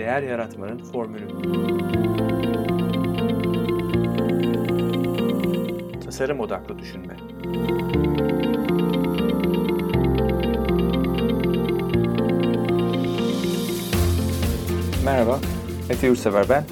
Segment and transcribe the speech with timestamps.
[0.00, 1.28] Değer yaratmanın formülü.
[6.04, 7.16] Tasarım odaklı düşünme.
[15.04, 15.40] Merhaba,
[15.88, 16.64] Mete Yurtsever ben.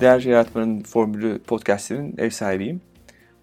[0.00, 2.80] Değer Yaratmanın Formülü podcastinin ev sahibiyim.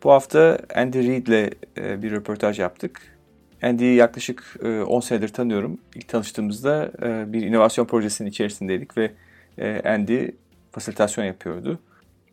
[0.04, 3.19] Bu hafta Andy Reid ile e, bir röportaj yaptık.
[3.64, 4.56] Andy'yi yaklaşık
[4.88, 5.78] 10 e, senedir tanıyorum.
[5.96, 9.12] İlk tanıştığımızda e, bir inovasyon projesinin içerisindeydik ve
[9.86, 10.28] Andy
[10.72, 11.80] fasilitasyon yapıyordu.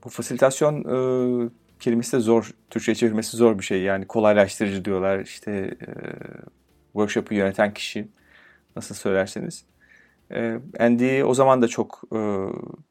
[0.04, 0.82] Bu fasilitasyon
[1.80, 3.82] kelimesi de zor, Türkçe'ye çevirmesi zor bir şey.
[3.82, 5.20] Yani kolaylaştırıcı diyorlar.
[5.20, 5.74] İşte
[6.92, 8.08] workshop'u yöneten kişi
[8.76, 9.64] nasıl söylerseniz.
[10.80, 12.02] Andy'yi o zaman da çok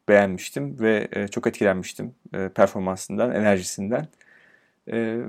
[0.09, 2.15] beğenmiştim ve çok etkilenmiştim
[2.55, 4.07] performansından, enerjisinden.
[4.91, 5.21] E,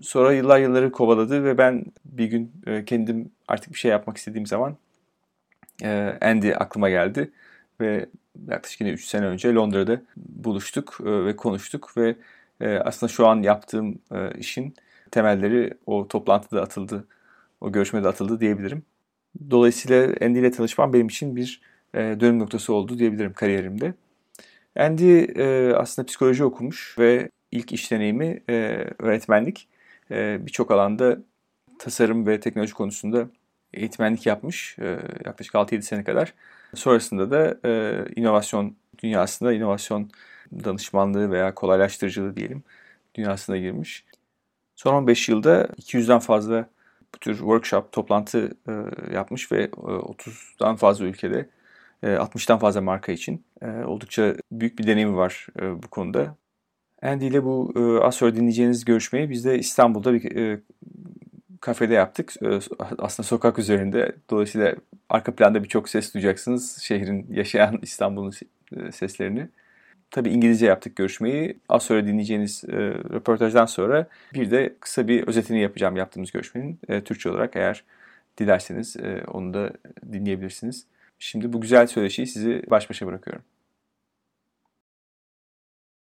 [0.00, 1.84] sonra yıllar yılları kovaladı ve ben
[2.18, 4.76] bir gün e, kendim artık bir şey yapmak istediğim zaman
[5.82, 7.30] e, Andy aklıma geldi
[7.80, 8.06] ve
[8.48, 12.16] yaklaşık yine 3 sene önce Londra'da buluştuk e, ve konuştuk ve
[12.60, 14.74] e, aslında şu an yaptığım e, işin
[15.10, 17.08] temelleri o toplantıda atıldı,
[17.60, 18.82] o görüşmede atıldı diyebilirim.
[19.50, 21.60] Dolayısıyla Andy ile tanışmam benim için bir
[21.94, 23.94] e, dönüm noktası oldu diyebilirim kariyerimde.
[24.76, 29.68] Andy e, aslında psikoloji okumuş ve ilk iş deneyimi e, öğretmenlik.
[30.10, 31.18] E, Birçok alanda
[31.78, 33.28] tasarım ve teknoloji konusunda
[33.74, 36.34] eğitmenlik yapmış e, yaklaşık 6-7 sene kadar.
[36.74, 40.10] Sonrasında da e, inovasyon dünyasında inovasyon
[40.64, 42.62] danışmanlığı veya kolaylaştırıcılığı diyelim
[43.14, 44.04] dünyasına girmiş.
[44.76, 46.68] Son 15 yılda 200'den fazla
[47.14, 48.72] bu tür workshop, toplantı e,
[49.14, 51.48] yapmış ve e, 30'dan fazla ülkede,
[52.02, 53.44] e, 60'tan fazla marka için
[53.86, 56.36] oldukça büyük bir deneyimi var bu konuda.
[57.02, 60.60] Andy ile bu az sonra dinleyeceğiniz görüşmeyi biz de İstanbul'da bir
[61.60, 62.32] kafede yaptık.
[62.42, 62.58] E,
[62.98, 64.12] aslında sokak üzerinde.
[64.30, 64.74] Dolayısıyla
[65.08, 66.78] arka planda birçok ses duyacaksınız.
[66.82, 68.32] Şehrin yaşayan İstanbul'un
[68.76, 69.48] e, seslerini.
[70.10, 71.58] Tabii İngilizce yaptık görüşmeyi.
[71.68, 72.76] Az sonra dinleyeceğiniz e,
[73.12, 76.78] röportajdan sonra bir de kısa bir özetini yapacağım yaptığımız görüşmenin.
[76.88, 77.84] E, Türkçe olarak eğer
[78.38, 79.72] dilerseniz e, onu da
[80.12, 80.86] dinleyebilirsiniz.
[81.18, 83.42] Şimdi bu güzel söyleşiyi sizi baş başa bırakıyorum.